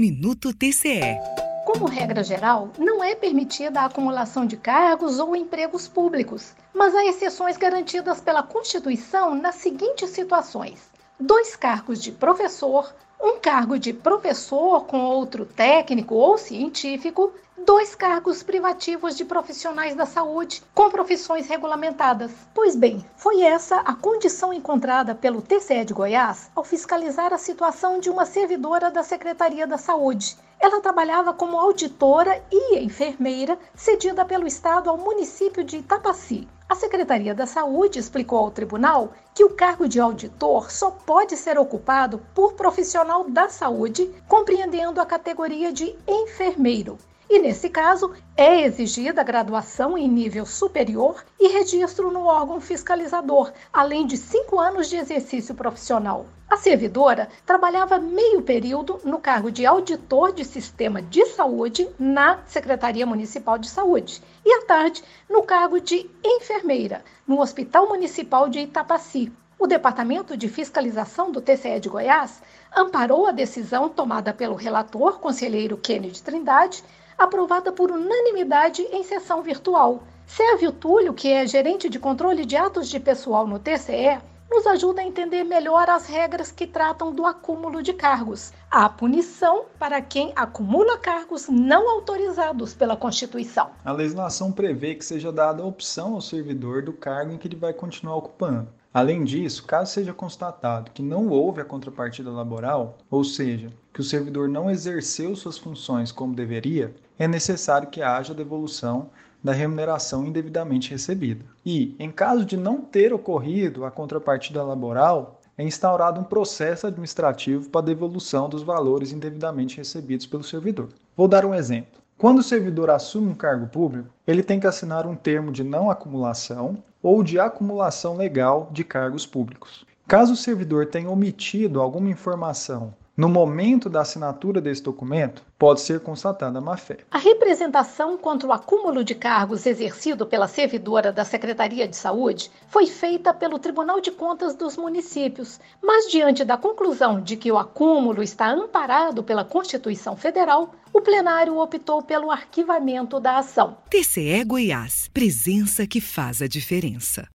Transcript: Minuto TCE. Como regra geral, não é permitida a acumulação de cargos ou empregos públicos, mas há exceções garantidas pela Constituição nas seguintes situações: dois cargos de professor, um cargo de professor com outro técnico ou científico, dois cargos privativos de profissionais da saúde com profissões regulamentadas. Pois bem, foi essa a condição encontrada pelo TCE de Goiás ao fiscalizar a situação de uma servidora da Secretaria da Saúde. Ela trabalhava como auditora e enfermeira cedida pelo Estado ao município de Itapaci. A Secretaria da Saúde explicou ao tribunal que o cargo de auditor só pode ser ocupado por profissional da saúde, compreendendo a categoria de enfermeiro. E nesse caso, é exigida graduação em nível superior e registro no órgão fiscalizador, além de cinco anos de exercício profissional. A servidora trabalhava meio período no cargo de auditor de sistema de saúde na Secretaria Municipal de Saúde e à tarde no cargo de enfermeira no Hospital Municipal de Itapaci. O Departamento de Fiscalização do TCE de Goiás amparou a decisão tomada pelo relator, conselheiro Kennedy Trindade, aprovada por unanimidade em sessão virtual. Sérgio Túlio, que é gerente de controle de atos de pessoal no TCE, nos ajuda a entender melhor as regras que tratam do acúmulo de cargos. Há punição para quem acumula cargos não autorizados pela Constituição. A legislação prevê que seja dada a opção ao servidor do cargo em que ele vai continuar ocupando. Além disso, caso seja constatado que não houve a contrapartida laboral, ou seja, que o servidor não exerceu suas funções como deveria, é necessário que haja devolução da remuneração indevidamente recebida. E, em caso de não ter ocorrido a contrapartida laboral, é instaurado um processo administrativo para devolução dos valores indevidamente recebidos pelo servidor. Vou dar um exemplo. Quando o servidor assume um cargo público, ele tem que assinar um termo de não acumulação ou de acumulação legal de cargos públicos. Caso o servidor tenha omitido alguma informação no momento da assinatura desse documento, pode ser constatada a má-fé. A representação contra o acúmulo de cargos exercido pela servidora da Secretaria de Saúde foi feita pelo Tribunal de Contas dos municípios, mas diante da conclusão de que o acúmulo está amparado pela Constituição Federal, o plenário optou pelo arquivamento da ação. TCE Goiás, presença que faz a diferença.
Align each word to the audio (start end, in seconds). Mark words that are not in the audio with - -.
Minuto 0.00 0.54
TCE. 0.54 1.20
Como 1.66 1.84
regra 1.84 2.24
geral, 2.24 2.70
não 2.78 3.04
é 3.04 3.14
permitida 3.14 3.82
a 3.82 3.84
acumulação 3.84 4.46
de 4.46 4.56
cargos 4.56 5.18
ou 5.18 5.36
empregos 5.36 5.86
públicos, 5.86 6.54
mas 6.72 6.94
há 6.94 7.04
exceções 7.04 7.58
garantidas 7.58 8.18
pela 8.18 8.42
Constituição 8.42 9.34
nas 9.34 9.56
seguintes 9.56 10.08
situações: 10.08 10.88
dois 11.20 11.54
cargos 11.54 12.02
de 12.02 12.12
professor, 12.12 12.94
um 13.20 13.38
cargo 13.40 13.78
de 13.78 13.92
professor 13.92 14.86
com 14.86 15.04
outro 15.04 15.44
técnico 15.44 16.14
ou 16.14 16.38
científico, 16.38 17.34
dois 17.66 17.94
cargos 17.94 18.42
privativos 18.42 19.16
de 19.16 19.24
profissionais 19.24 19.94
da 19.94 20.06
saúde 20.06 20.62
com 20.74 20.90
profissões 20.90 21.46
regulamentadas. 21.46 22.30
Pois 22.54 22.74
bem, 22.74 23.04
foi 23.16 23.42
essa 23.42 23.76
a 23.80 23.94
condição 23.94 24.52
encontrada 24.52 25.14
pelo 25.14 25.42
TCE 25.42 25.84
de 25.84 25.92
Goiás 25.92 26.50
ao 26.54 26.64
fiscalizar 26.64 27.32
a 27.32 27.38
situação 27.38 27.98
de 27.98 28.08
uma 28.08 28.24
servidora 28.24 28.90
da 28.90 29.02
Secretaria 29.02 29.66
da 29.66 29.76
Saúde. 29.76 30.36
Ela 30.58 30.80
trabalhava 30.80 31.32
como 31.32 31.58
auditora 31.58 32.42
e 32.50 32.78
enfermeira 32.78 33.58
cedida 33.74 34.24
pelo 34.24 34.46
Estado 34.46 34.88
ao 34.88 34.96
município 34.96 35.62
de 35.62 35.78
Itapaci. 35.78 36.48
A 36.68 36.74
Secretaria 36.74 37.34
da 37.34 37.46
Saúde 37.46 37.98
explicou 37.98 38.38
ao 38.38 38.50
tribunal 38.50 39.12
que 39.34 39.44
o 39.44 39.50
cargo 39.50 39.88
de 39.88 39.98
auditor 39.98 40.70
só 40.70 40.90
pode 40.90 41.36
ser 41.36 41.58
ocupado 41.58 42.20
por 42.34 42.52
profissional 42.52 43.24
da 43.28 43.48
saúde, 43.48 44.08
compreendendo 44.28 45.00
a 45.00 45.06
categoria 45.06 45.72
de 45.72 45.96
enfermeiro. 46.06 46.98
E 47.32 47.38
nesse 47.38 47.70
caso, 47.70 48.12
é 48.36 48.62
exigida 48.62 49.22
graduação 49.22 49.96
em 49.96 50.08
nível 50.08 50.44
superior 50.44 51.24
e 51.38 51.46
registro 51.46 52.10
no 52.10 52.24
órgão 52.24 52.60
fiscalizador, 52.60 53.52
além 53.72 54.04
de 54.04 54.16
cinco 54.16 54.58
anos 54.58 54.88
de 54.88 54.96
exercício 54.96 55.54
profissional. 55.54 56.26
A 56.50 56.56
servidora 56.56 57.28
trabalhava 57.46 58.00
meio 58.00 58.42
período 58.42 58.98
no 59.04 59.20
cargo 59.20 59.48
de 59.48 59.64
auditor 59.64 60.32
de 60.32 60.44
sistema 60.44 61.00
de 61.00 61.24
saúde 61.26 61.88
na 62.00 62.40
Secretaria 62.48 63.06
Municipal 63.06 63.56
de 63.58 63.70
Saúde 63.70 64.20
e 64.44 64.52
à 64.52 64.66
tarde 64.66 65.00
no 65.28 65.44
cargo 65.44 65.80
de 65.80 66.10
enfermeira 66.24 67.04
no 67.28 67.40
Hospital 67.40 67.86
Municipal 67.86 68.48
de 68.48 68.58
Itapaci. 68.58 69.32
O 69.56 69.68
Departamento 69.68 70.36
de 70.36 70.48
Fiscalização 70.48 71.30
do 71.30 71.40
TCE 71.40 71.78
de 71.78 71.88
Goiás 71.88 72.42
amparou 72.74 73.28
a 73.28 73.30
decisão 73.30 73.88
tomada 73.88 74.34
pelo 74.34 74.56
relator, 74.56 75.20
conselheiro 75.20 75.76
Kennedy 75.76 76.20
Trindade, 76.20 76.82
aprovada 77.20 77.70
por 77.70 77.90
unanimidade 77.90 78.80
em 78.90 79.04
sessão 79.04 79.42
virtual. 79.42 80.02
Sérgio 80.26 80.72
Túlio, 80.72 81.12
que 81.12 81.30
é 81.30 81.46
gerente 81.46 81.88
de 81.90 81.98
controle 81.98 82.46
de 82.46 82.56
atos 82.56 82.88
de 82.88 82.98
pessoal 82.98 83.46
no 83.46 83.58
TCE, 83.58 84.18
nos 84.50 84.66
ajuda 84.66 85.00
a 85.00 85.04
entender 85.04 85.44
melhor 85.44 85.88
as 85.88 86.06
regras 86.06 86.50
que 86.50 86.66
tratam 86.66 87.12
do 87.12 87.24
acúmulo 87.24 87.82
de 87.82 87.92
cargos. 87.92 88.52
Há 88.68 88.88
punição 88.88 89.66
para 89.78 90.02
quem 90.02 90.32
acumula 90.34 90.98
cargos 90.98 91.48
não 91.48 91.88
autorizados 91.88 92.74
pela 92.74 92.96
Constituição. 92.96 93.70
A 93.84 93.92
legislação 93.92 94.50
prevê 94.50 94.96
que 94.96 95.04
seja 95.04 95.30
dada 95.30 95.62
a 95.62 95.66
opção 95.66 96.14
ao 96.14 96.20
servidor 96.20 96.82
do 96.82 96.92
cargo 96.92 97.32
em 97.32 97.38
que 97.38 97.46
ele 97.46 97.54
vai 97.54 97.72
continuar 97.72 98.16
ocupando. 98.16 98.68
Além 98.92 99.22
disso, 99.22 99.64
caso 99.64 99.92
seja 99.92 100.12
constatado 100.12 100.90
que 100.90 101.00
não 101.00 101.28
houve 101.28 101.60
a 101.60 101.64
contrapartida 101.64 102.28
laboral, 102.28 102.98
ou 103.08 103.22
seja, 103.22 103.72
que 103.94 104.00
o 104.00 104.04
servidor 104.04 104.48
não 104.48 104.68
exerceu 104.68 105.36
suas 105.36 105.56
funções 105.56 106.10
como 106.10 106.34
deveria, 106.34 106.92
é 107.16 107.28
necessário 107.28 107.88
que 107.88 108.02
haja 108.02 108.34
devolução 108.34 109.08
da 109.42 109.52
remuneração 109.52 110.24
indevidamente 110.24 110.90
recebida. 110.90 111.44
E, 111.64 111.94
em 111.98 112.10
caso 112.10 112.44
de 112.44 112.56
não 112.56 112.80
ter 112.80 113.12
ocorrido 113.12 113.84
a 113.84 113.90
contrapartida 113.90 114.62
laboral, 114.62 115.40
é 115.56 115.62
instaurado 115.62 116.20
um 116.20 116.24
processo 116.24 116.86
administrativo 116.86 117.68
para 117.68 117.86
devolução 117.86 118.48
dos 118.48 118.62
valores 118.62 119.12
indevidamente 119.12 119.76
recebidos 119.76 120.26
pelo 120.26 120.42
servidor. 120.42 120.88
Vou 121.16 121.28
dar 121.28 121.44
um 121.44 121.54
exemplo. 121.54 122.00
Quando 122.16 122.40
o 122.40 122.42
servidor 122.42 122.90
assume 122.90 123.28
um 123.28 123.34
cargo 123.34 123.66
público, 123.66 124.08
ele 124.26 124.42
tem 124.42 124.60
que 124.60 124.66
assinar 124.66 125.06
um 125.06 125.14
termo 125.14 125.50
de 125.50 125.64
não 125.64 125.90
acumulação 125.90 126.82
ou 127.02 127.22
de 127.22 127.40
acumulação 127.40 128.16
legal 128.16 128.68
de 128.72 128.84
cargos 128.84 129.24
públicos. 129.24 129.86
Caso 130.06 130.32
o 130.32 130.36
servidor 130.36 130.86
tenha 130.86 131.10
omitido 131.10 131.80
alguma 131.80 132.10
informação 132.10 132.94
no 133.16 133.28
momento 133.28 133.90
da 133.90 134.00
assinatura 134.00 134.60
desse 134.60 134.82
documento, 134.82 135.42
pode 135.58 135.80
ser 135.82 136.00
constatada 136.00 136.58
a 136.58 136.60
má-fé. 136.60 136.98
A 137.10 137.18
representação 137.18 138.16
contra 138.16 138.48
o 138.48 138.52
acúmulo 138.52 139.04
de 139.04 139.14
cargos 139.14 139.66
exercido 139.66 140.26
pela 140.26 140.48
servidora 140.48 141.12
da 141.12 141.24
Secretaria 141.24 141.86
de 141.86 141.96
Saúde 141.96 142.50
foi 142.68 142.86
feita 142.86 143.34
pelo 143.34 143.58
Tribunal 143.58 144.00
de 144.00 144.10
Contas 144.10 144.54
dos 144.54 144.76
municípios, 144.76 145.60
mas 145.82 146.10
diante 146.10 146.44
da 146.44 146.56
conclusão 146.56 147.20
de 147.20 147.36
que 147.36 147.52
o 147.52 147.58
acúmulo 147.58 148.22
está 148.22 148.50
amparado 148.50 149.22
pela 149.22 149.44
Constituição 149.44 150.16
Federal, 150.16 150.74
o 150.92 151.00
plenário 151.00 151.58
optou 151.58 152.02
pelo 152.02 152.30
arquivamento 152.30 153.20
da 153.20 153.38
ação. 153.38 153.76
TCE 153.90 154.42
Goiás, 154.44 155.10
presença 155.12 155.86
que 155.86 156.00
faz 156.00 156.42
a 156.42 156.48
diferença. 156.48 157.28